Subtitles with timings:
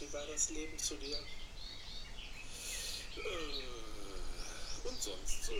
[0.00, 1.18] wie war das Leben zu dir?
[3.16, 5.52] Äh, und sonst so.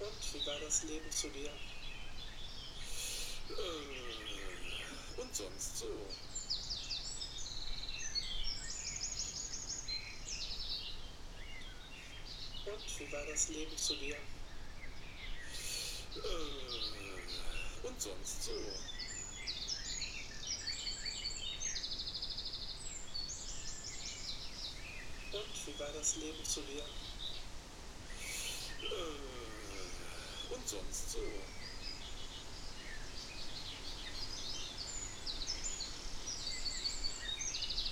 [0.00, 1.50] Und wie war das Leben zu dir?
[3.50, 5.86] Äh, und sonst so.
[12.64, 14.16] Und wie war das Leben zu dir?
[16.16, 16.67] Äh,
[18.00, 18.52] sonst so.
[25.32, 26.84] Und wie war das Leben zu dir?
[30.50, 31.18] Und sonst so.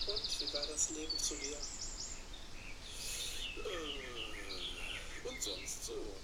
[0.07, 1.59] Und wie war das Leben zu dir?
[3.57, 6.17] Äh, und sonst so.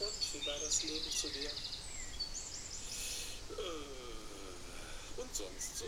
[0.00, 1.50] Und wie war das Leben zu dir?
[3.50, 5.84] Äh, und sonst so.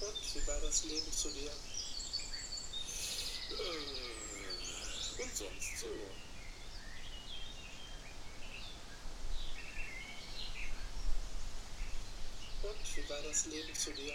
[0.00, 1.52] Und wie war das Leben zu dir?
[3.50, 5.86] Äh, und sonst so.
[12.62, 14.14] Und wie war das Leben zu dir?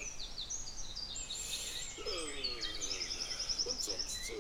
[1.98, 2.85] Äh,
[3.66, 4.34] und sonst so.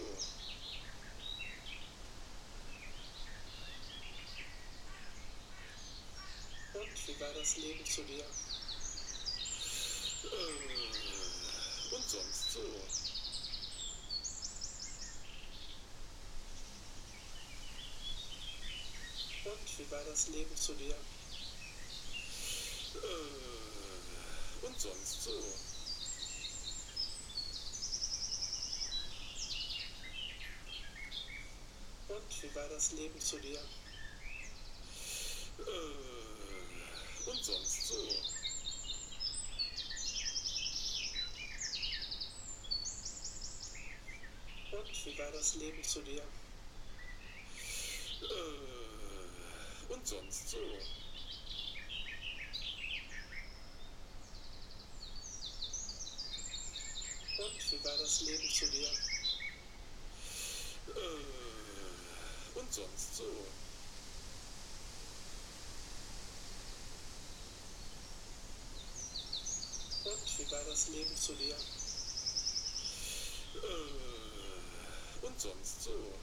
[6.79, 8.25] Und wie war das Leben zu dir?
[10.23, 12.59] Äh, und sonst so.
[19.49, 20.95] Und wie war das Leben zu dir?
[24.61, 25.74] Und sonst so.
[32.25, 33.59] Und wie war das Leben zu dir?
[35.59, 37.95] Äh, und sonst so.
[44.71, 46.23] Und wie war das Leben zu dir?
[48.21, 50.57] Äh, und sonst so.
[57.37, 58.89] Und wie war das Leben zu dir?
[60.87, 61.44] Äh,
[62.55, 63.23] und sonst so.
[70.05, 71.55] Und wie war das Leben zu dir?
[73.55, 76.13] Äh, und sonst so.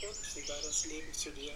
[0.00, 1.52] Und wie war das Leben zu dir?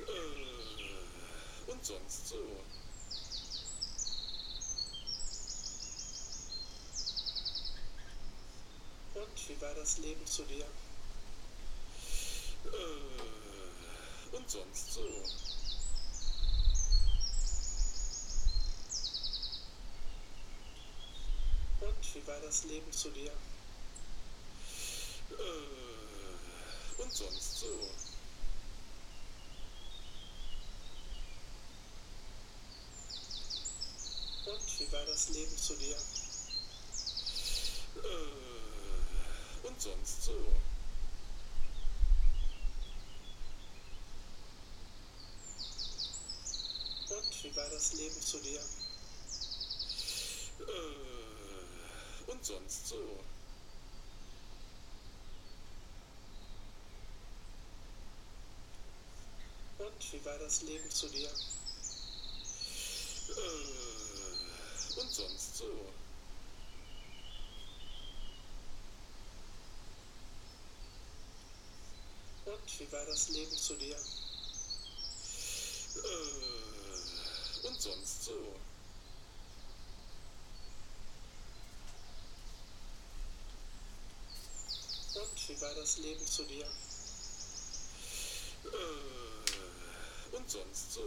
[0.00, 2.36] Äh, und sonst so.
[9.14, 10.66] Und wie war das Leben zu dir?
[14.32, 15.00] Und sonst so.
[21.80, 23.32] Und wie war das Leben zu dir?
[26.98, 27.66] Und sonst so.
[34.46, 35.96] Und wie war das Leben zu dir?
[37.96, 38.55] Äh,
[39.66, 40.32] und sonst so.
[47.08, 48.60] Und wie war das Leben zu dir?
[50.60, 53.18] Äh, und sonst so.
[59.78, 61.28] Und wie war das Leben zu dir?
[63.28, 65.92] Äh, und sonst so.
[72.66, 73.94] Und wie war das Leben zu dir?
[75.94, 78.32] Äh, und sonst so.
[85.14, 86.66] Und wie war das Leben zu dir?
[88.64, 91.06] Äh, und sonst so.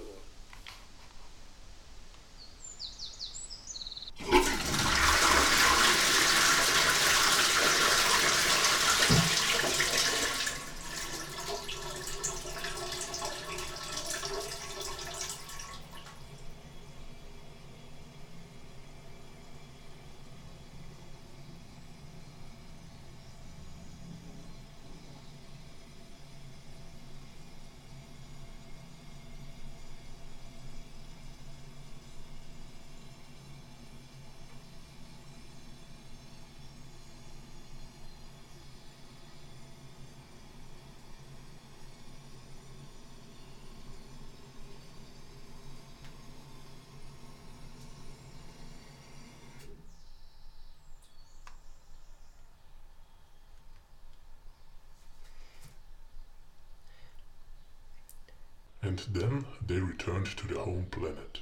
[58.90, 61.42] And then they returned to the home planet.